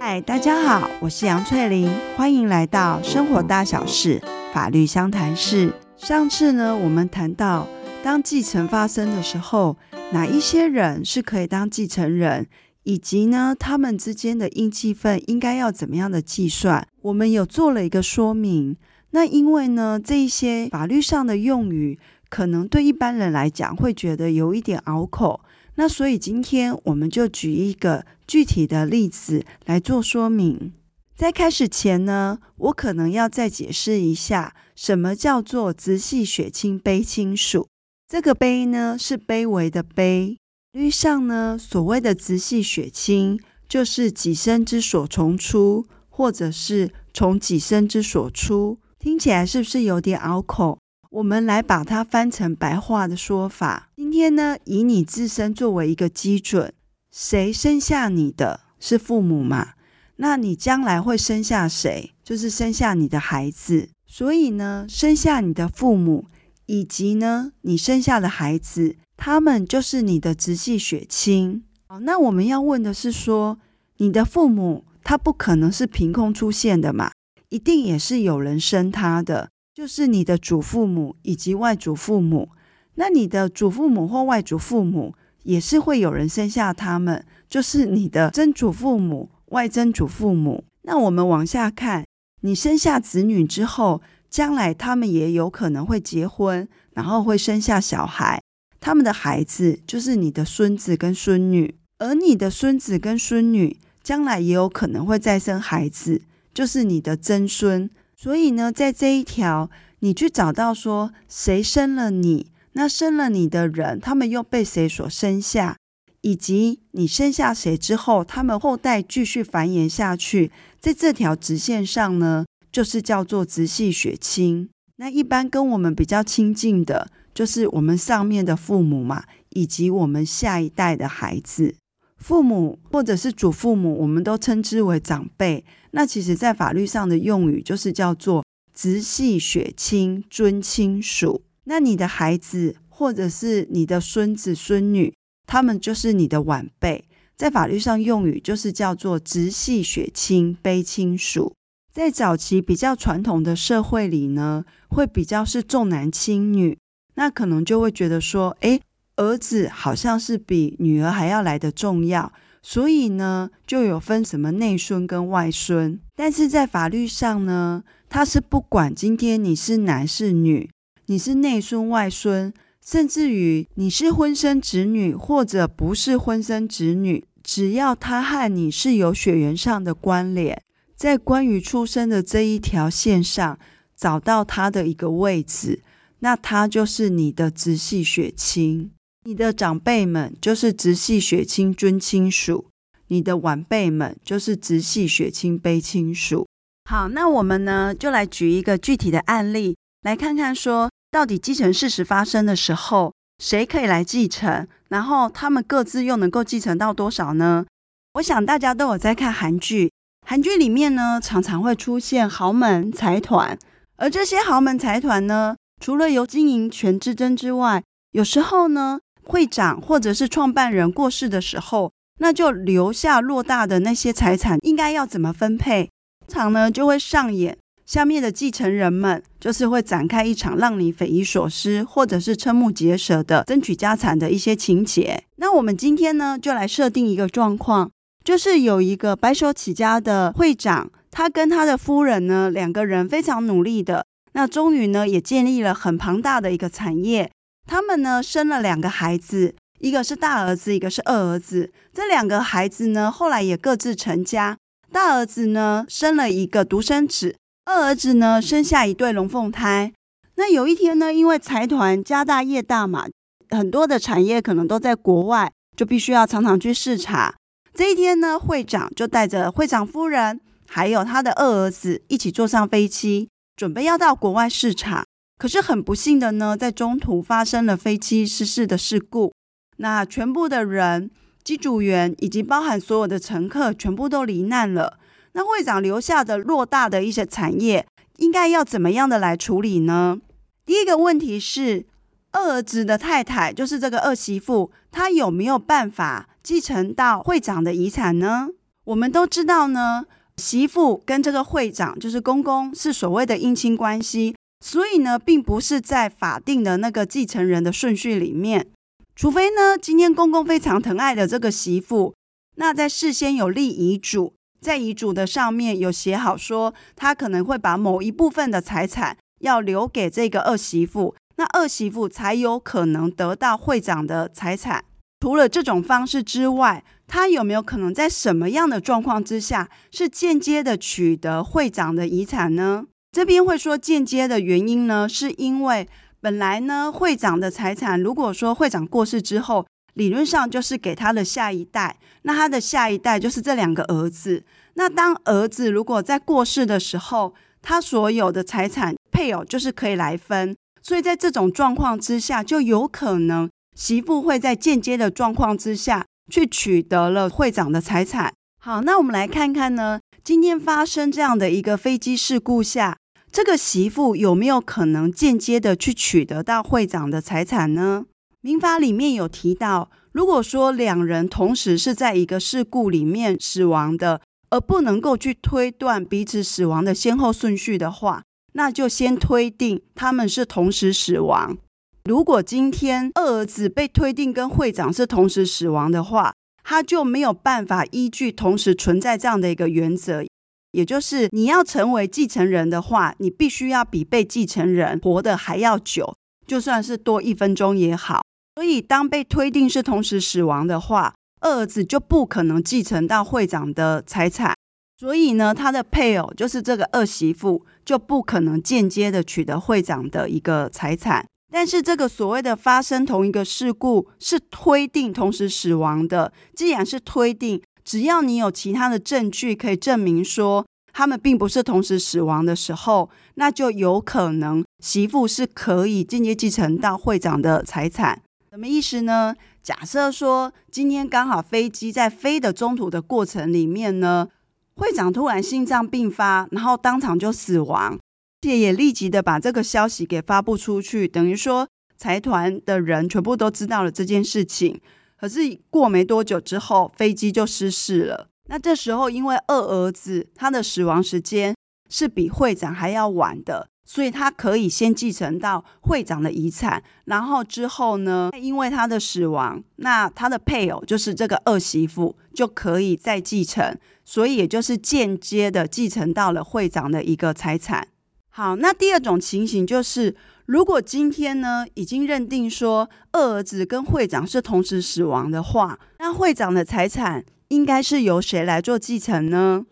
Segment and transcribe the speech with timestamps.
[0.00, 4.20] 嗨，大家好，我是杨翠玲，欢迎来到生活大小事
[4.52, 5.72] 法律相谈室。
[5.96, 7.68] 上次呢，我们谈到
[8.02, 9.76] 当继承发生的时候，
[10.10, 12.48] 哪一些人是可以当继承人，
[12.82, 18.76] 以及呢，他们之间的应继分应该要怎么样的计算，我们有做了一个说明。
[19.12, 25.40] 那因为呢，这一些法律上的用语，可能对一般人来讲会觉得有一点拗口。
[25.76, 30.72] 那所以今天我们就举一个具体的例子来做说明。
[31.16, 37.68] 在开始前呢，我可能要再解释一下，什么叫做直系血亲卑亲属。
[38.08, 40.36] 这个“卑”呢，是卑微的“卑”。
[40.72, 48.78] 律上呢，所谓的直系血亲，就是己身之所从出，或者是从己身之所出。
[48.98, 50.78] 听起来是不是有点拗口？
[51.10, 53.90] 我们来把它翻成白话的说法。
[53.96, 56.72] 今天呢，以你自身作为一个基准，
[57.10, 59.70] 谁生下你的是父母嘛？
[60.16, 62.12] 那你将来会生下谁？
[62.22, 63.88] 就是生下你的孩子。
[64.06, 66.26] 所以呢，生下你的父母，
[66.66, 71.64] 以及呢，你生下的孩子，他们就是你的直系血亲。
[71.88, 73.58] 好，那我们要问的是说，
[73.96, 77.10] 你的父母他不可能是凭空出现的嘛？
[77.48, 79.50] 一定也是有人生他的，
[79.80, 82.50] 就是你的祖父母以及外祖父母。
[82.96, 85.14] 那你的祖父母或外祖父母
[85.44, 90.64] 也是会有人生下他们，就是你的曾祖父母、外曾祖父母。
[90.82, 92.04] 那我们往下看，
[92.42, 98.38] 你生下子女之后，将来他们也有可能会结婚，然后会生下小孩，
[98.80, 106.20] 他们的孩子就是你的孙子跟孙女，而你的孙子跟孙女将来也有可能会再生孩子。
[106.52, 107.88] 就是你的曾孙，
[108.22, 115.78] 所以呢，在这一条，你去找到说谁生了你，那生了你的人，他们又被谁所生下，
[116.20, 124.68] 以及你生下谁之后，他们后代继续繁衍下去，在这条直线上呢，就是叫做直系血亲。
[124.96, 131.74] 那一般跟我们比较亲近的，就是我们上面的父母嘛，以及我们下一代的孩子。
[132.20, 135.64] 父母或者是祖父母，我们都称之为长辈。
[135.92, 141.42] 那其实，在法律上的用语就是叫做直系血亲尊亲属。
[141.64, 145.12] 那你的孩子或者是你的孙子孙女，
[145.46, 147.04] 他们就是你的晚辈，
[147.36, 151.54] 在法律上用语就是叫做直系血亲卑亲属。
[151.92, 156.78] 在早期比较传统的社会里呢，会比较是重男轻女，
[157.14, 158.80] 那可能就会觉得说，诶。
[159.20, 162.32] 儿子好像是比女儿还要来得重要，
[162.62, 166.00] 所以呢，就有分什么内孙跟外孙。
[166.16, 170.70] 但是在法律上呢，他是不管今天你是男是女，
[171.06, 172.50] 你是内孙外孙，
[172.82, 180.62] 甚至于你是婚生子女或者不是婚生子女，只要他和你是有血缘上的关联，
[180.96, 183.58] 在关于出生的这一条线上
[183.94, 185.82] 找到他的一个位置，
[186.20, 188.90] 那他就是你的直系血亲。
[189.26, 192.70] 你的长辈们就是直系血亲尊亲属，
[193.08, 196.48] 你的晚辈们就是直系血亲卑亲属。
[196.90, 207.66] 好，那我们呢就来举一个具体的案例，来看看说到底继承事实发生的时候，谁可以来继承，然后他们各自又能够继承到多少呢？
[208.14, 209.92] 我想大家都有在看韩剧，
[210.26, 213.58] 韩剧里面呢常常会出现豪门财团，
[213.96, 219.00] 而这些豪门财团呢，除了有经营权之争之外，有时候呢。
[219.30, 225.88] 会长或者是创办人过世的时候，那就留下偌大的那些财产，应该要怎么分配？
[226.26, 235.22] 通常呢就会上演下面的继承人们，就是会展开一场让你匪夷所思或者是瞠目结舌的争取家产的一些情节。
[235.36, 237.92] 那我们今天呢就来设定一个状况，
[238.24, 247.30] 就是有一个白手起家的会长，他跟他的夫人呢两个人非常努力的，那终于呢也建立了很庞大的一个产业。
[247.70, 251.70] 他们呢生了两个孩子，一个是大儿子，一个是二儿子。
[251.94, 254.58] 这两个孩子呢后来也各自成家。
[254.90, 257.36] 大儿子呢生了一个独生子，
[257.66, 259.92] 二儿子呢生下一对龙凤胎。
[260.34, 263.06] 那有一天呢，因为财团家大业大嘛，
[263.50, 267.36] 很多的产业可能都在国外，就必须要常常去视察。
[267.72, 275.04] 这一天呢，会长就带着会长夫人还有他的二儿子一起坐上飞机，准备要到国外视察。
[275.40, 279.32] 可是很不幸的呢，在中途发生了飞机失事的事故，
[279.78, 281.10] 那全部的人、
[281.42, 284.98] 机组员以及包含所有的乘客全部都罹难了。
[285.32, 287.86] 那会长留下的偌大的一些产业，
[288.18, 290.18] 应该要怎么样的来处理呢？
[290.66, 291.86] 第一个问题是，
[292.32, 298.48] 二儿子的太太，就是这个二媳妇，她有没有办法继承到会长的遗产呢？
[298.84, 300.04] 我们都知道呢，
[300.36, 308.68] 媳妇跟这个会长就是公公是所谓的姻亲关系，所以呢，并不是在法定的那个继承人的顺序里面。
[309.16, 312.14] 除非呢，今天公公非常疼爱的这个媳妇，
[312.56, 324.84] 那在事先有立遗嘱，在遗嘱的上面有写好说，他可能会把某一部分的财产要留给这个二媳妇，那二媳妇才有可能得到会长的财产。
[325.20, 332.86] 除了这种方式之外，他有没有可能在什么样的状况之下是间接的取得会长的遗产呢？
[333.12, 335.88] 这边会说间接的原因呢，是因为。
[336.22, 344.44] 本来呢，会长的财产，如果说会长过世之后，理论上就是给他的下一代，那他的下一代就是这两个儿子。
[344.74, 358.30] 那当儿子如果在过世的时候，他所有的财产配偶就是可以来分，所以在这种状况之下，就有可能媳妇会在间接的状况之下去取得了会长的财产。
[358.62, 362.98] 好，那我们来看看呢，今天发生这样的一个飞机事故下。
[363.32, 368.04] 这个媳妇有没有可能间接的去取得到会长的财产呢？
[368.40, 374.20] 民法里面有提到，如果说两人同时是在一个事故里面死亡的，
[374.50, 378.24] 而不能够去推断彼此死亡的先后顺序的话，
[378.54, 381.56] 那就先推定他们是同时死亡。
[382.04, 390.24] 如果今天二儿子被推定跟会长是同时死亡的话，他就没有办法依据同时存在这样的一个原则。
[390.72, 396.14] 也就是你要成为继承人的话，你必须要比被继承人活得还要久，
[396.46, 398.22] 就算是多一分钟也好。
[398.54, 404.54] 所以，当被推定是同时死亡的话，二儿子就不可能继承到会长的财产。
[404.98, 411.26] 所以呢，他的配偶就是这个二媳妇，就不可能间接的取得会长的一个财产。
[411.50, 417.60] 但是，这个所谓的发生同一个事故是推定同时死亡的，既然是推定。
[417.82, 428.22] 只要你有其他的证据可以证明说他们并不是同时死亡的时候，那就有可能媳妇是可以间接继承到会长的财产。
[428.50, 429.34] 什么意思呢？
[429.62, 434.28] 假设说今天刚好飞机在飞的中途的过程里面呢，
[434.76, 437.98] 会长突然心脏病发，然后当场就死亡，
[438.42, 444.80] 且也立即的把这个消息给发布出去，等于说财团的人全部都知道了这件事情。
[445.18, 448.28] 可是过没多久之后，飞机就失事了。
[448.48, 451.54] 那这时候，因为二儿子他的死亡时间
[451.90, 456.82] 是比会长还要晚的，所以他可以先继承到会长的遗产。
[457.04, 467.86] 然后之后呢，因为他的死亡，那他的配偶就是这个二媳妇就可以再继承，所以也就是间接的继承到了会长的一个财产。
[468.30, 470.16] 好，那第二种情形就是。
[470.46, 479.64] 如果今天呢，已经认定说二儿子跟会长是同时死亡的话，那会长的财产应该是由谁来做继承呢？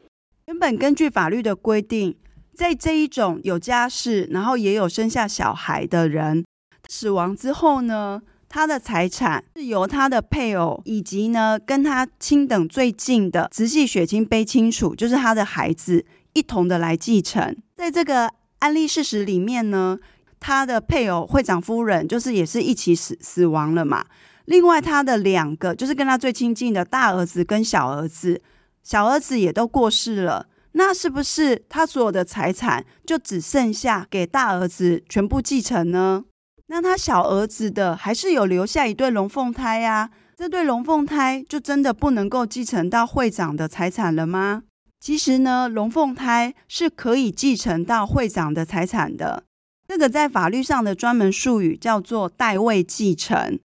[0.47, 2.17] 原本根据法律的规定，
[2.55, 6.45] 在这一种有家室，然后也有生下小孩的人
[6.89, 17.57] 死亡之后呢，他的财产是由他的配偶以及呢跟他亲等最近的直系血亲卑亲属，就是他的孩子一同的来继承。
[17.75, 19.99] 在这个案例事实里面呢。
[20.41, 24.07] 他的配偶会长夫人就是也是一起死死亡了嘛。
[24.45, 28.41] 另外，他的两个就是跟他最亲近的大儿子跟小儿子，
[28.85, 30.47] 小儿子也都过世了。
[30.75, 36.23] 那是不是他所有的财产就只剩下给大儿子全部继承呢？
[36.69, 40.11] 那他小儿子的还是有留下一对龙凤胎呀？
[40.37, 44.63] 这对龙凤胎就真的不能够继承到会长的财产了吗？
[45.01, 49.45] 其实呢，龙凤胎是可以继承到会长的财产的。
[49.87, 53.59] 这个在法律上的专门术语叫做代位继承。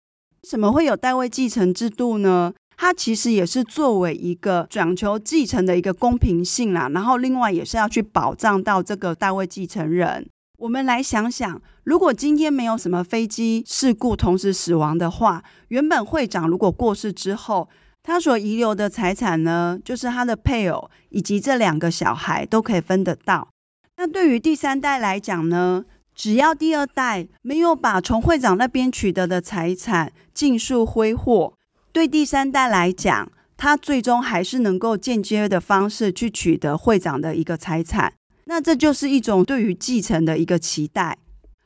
[0.43, 2.53] 为什么会有代位继承制度呢？
[2.77, 10.27] 它其实也是作为一个讲求继承的一个公平性啦，然后另外也是要去保障到这个代位继承人。
[10.59, 17.69] 我们来想想，如果今天没有什么飞机事故同时死亡的话，原本会长如果过世之后，
[18.03, 23.49] 他所遗留的财产呢，就是他的配偶以及这两个小孩都可以分得到。
[23.97, 25.85] 那对于第三代来讲呢？
[26.13, 31.55] 只要第二代没有把从会长那边取得的财产尽数挥霍，
[31.93, 38.13] 对第三代来讲，他最终还是能够间接的方式去取得会长的一个财产。
[38.45, 41.17] 那这就是一种对于继承的一个期待。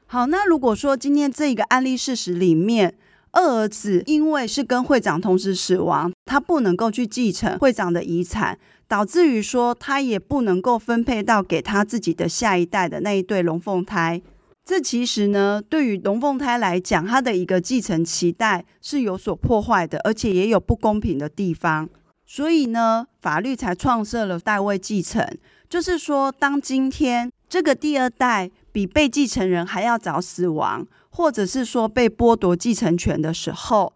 [0.07, 2.95] 好，那如果说今天这一个案例事实里面，
[3.33, 14.23] 二儿子因为是跟会长同时死亡，他不能够去继承会长的遗产，导致于说他也不能够分配到给他自己的下一代的那一对龙凤胎。
[14.65, 21.89] 这其实呢，对于龙凤胎来讲，他的一个继承期待是有所破坏的，而且也有不公平的地方。
[22.25, 25.23] 所以呢，法律才创设了代位继承，
[25.69, 33.93] 就是说，当今天这个第二代比被继承人还要早死亡，或者是说被剥夺继承权的时候，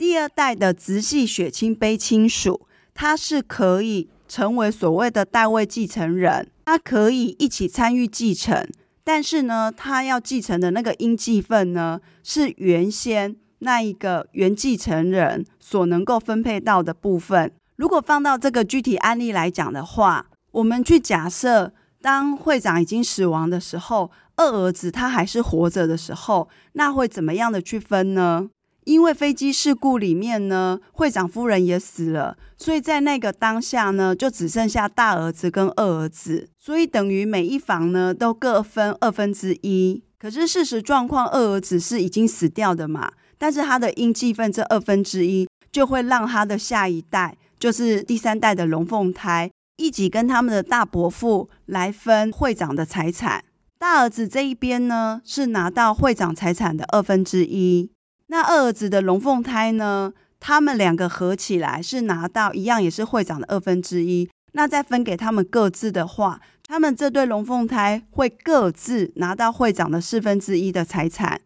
[0.00, 8.66] 第二代的直系血亲卑亲属，他是可以成为所谓的代位继承人，他可以一起参与继承。
[9.04, 17.52] 但是呢，他要继承的那个应继份呢，是原先那一个原继承人所能够分配到的部分。
[17.76, 28.48] 如果放到这个具体案例来讲的话，我们去假设，当会长已经死亡的时候，二儿子他还是活着的时候，那会怎么样的去分呢？
[28.90, 40.02] 因为飞机事故里面呢，会长夫人也死了，所以在那个当下呢，就只剩下大儿子跟二儿子，所以等于每一房呢都各分二分之一。
[40.18, 53.44] 可是事实状况，二儿子是已经死掉的嘛，但是他的应继分这二分之一就会让他的下一代，就是第三代的龙凤胎，一起跟他们的大伯父来分会长的财产。
[53.78, 57.92] 大儿子这一边呢，是拿到会长财产的二分之一。
[58.30, 60.12] 那二儿子的龙凤胎呢？
[60.38, 64.30] 他们两个合起来是拿到一样，也是会长的二分之一。
[64.52, 71.40] 那再分给他们各自的话，他们这对龙凤胎会各自拿到会长的四分之一的财产。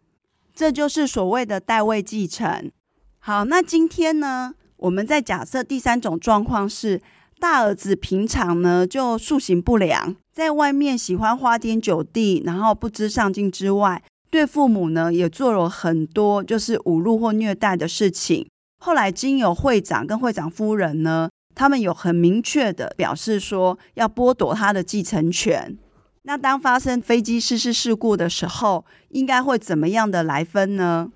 [0.53, 2.71] 这就是所谓的代位继承。
[3.17, 7.01] 好，那今天呢，我们在假设第三种状况是，
[7.39, 14.03] 大儿子平常呢就素行不良，在外面喜欢花天酒地，然后不知上进之外。
[14.29, 18.47] 对父母呢，也做了很多就是侮辱或虐待的事情。
[18.77, 25.77] 后来经由会长跟会长夫人呢，他们有很明确的表示说要剥夺他的继承权。
[26.23, 31.11] 那当发生飞机失事事故的时候，应该会怎么样的来分呢？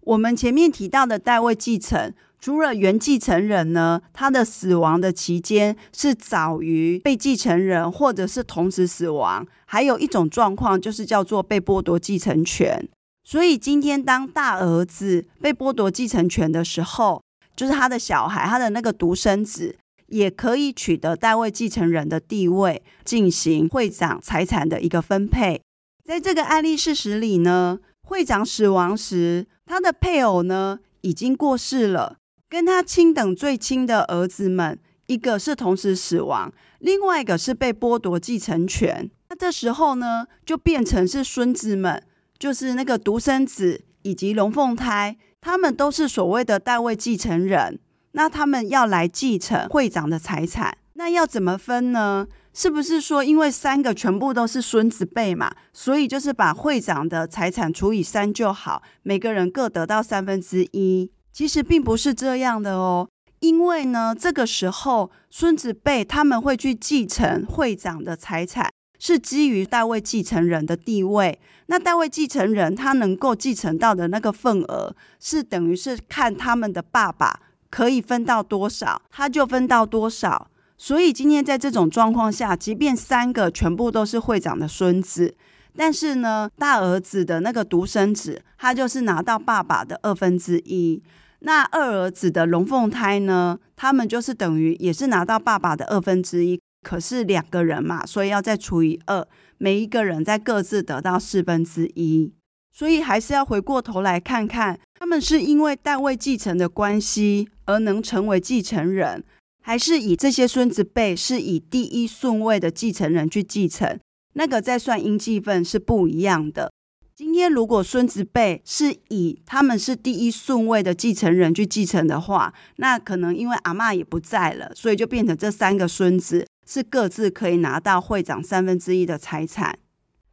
[0.00, 2.12] 我们前面提到的代位继承。
[2.44, 12.86] 除了原继承人呢，他的死亡的期间是早于被继承人，或者是同时死亡，还有一种状况就是叫做被剥夺继承权。
[13.24, 17.22] 所以今天当大儿子被剥夺继承权的时候，
[17.56, 19.74] 就是他的小孩，他的那个独生子
[20.08, 25.62] 也可以取得代位继承人的地位，进行会长财产的一个分配。
[26.04, 32.18] 在这个案例事实里呢，会长死亡时，他的配偶呢已经过世了。
[32.54, 39.10] 跟他亲等最亲的儿子们，一个是同时死亡，另外一个是被剥夺继承权。
[39.28, 42.00] 那这时候呢，就变成是孙子们，
[42.38, 47.80] 就是那个独生子以及龙凤胎，他们都是所谓的代位继承人。
[48.12, 52.28] 那他们要来继承会长的财产，那要怎么分呢？
[52.52, 61.10] 是不是说，因为三个全部都是孙子辈嘛，所以就是把会长的财产除以三就好，每个人各得到三分之一？
[61.34, 63.08] 其实并不是这样的哦，
[63.40, 71.40] 因为呢，这个时候孙子辈他们会去继承会长的财产，是基于代位继承人的地位。
[71.66, 80.48] 那代位继承人他能够继承到的那个份额，是等于是看他们的爸爸可以分到多少，他就分到多少。
[80.78, 85.34] 所以今天在这种状况下，即便三个全部都是会长的孙子，
[85.74, 91.02] 但是呢，大儿子的那个独生子，他就是拿到爸爸的二分之一。
[91.46, 93.58] 那二儿子的龙凤胎呢？
[93.76, 99.26] 他们就是等于也是拿到爸爸的二分之一，可是两个人嘛，所以要再除以二，
[99.58, 102.32] 每一个人再各自得到四分之一。
[102.72, 109.22] 所以还是要回过头来看看，他们是因为代位继承的关系而能成为继承人，
[109.62, 114.00] 还是以这些孙子辈是以第一顺位的继承人去继承，
[114.32, 116.72] 那个再算应继分是不一样的。
[117.16, 129.78] 今天如果孙子辈是以他们是第一顺位的继承人去继承的话，那可能因为阿嬷也不在了，所以就变成这三个孙子是各自可以拿到会长三分之一的财产。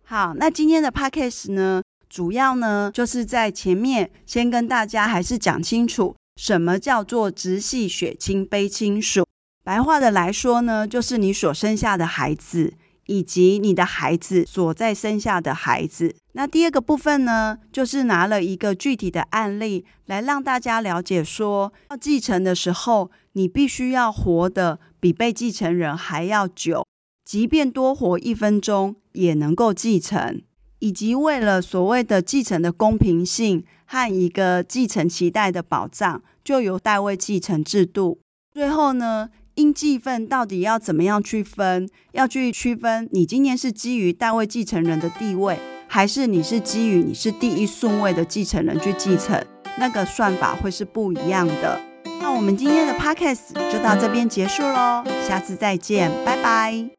[0.03, 9.23] 好，那今天的 podcast 呢，主要呢就是在前面先跟大家还是讲清楚什么叫做直系血亲卑亲属。
[9.63, 12.73] 白话的来说呢，就是你所生下的孩子。
[13.11, 16.15] 以及你的孩子所在生下的孩子。
[16.31, 26.85] 那第二个部分呢，就是拿了一个具体的案例来让大家了解说，要继承的时候，你必须要活得比被继承人还要久，
[27.25, 30.41] 即便多活一分钟也能够继承。
[30.79, 38.17] 以及为了所谓的继承的公平性和一个继承期待的保障，就由代位继承制度。
[38.51, 39.29] 最后呢，
[39.61, 41.87] 应继分到底要怎么样去分？
[42.13, 49.39] 要去区分你今年是基于代位继承人的地位，还是你是基于你是第一顺位的继承人去继承，
[49.77, 51.79] 那个算法会是不一样的。
[52.19, 56.89] 那我们今天的 podcast 就到这边结束喽，下次再见，拜拜。